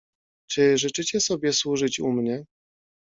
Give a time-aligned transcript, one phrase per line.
[0.49, 2.45] "Czy życzycie sobie służyć u mnie?"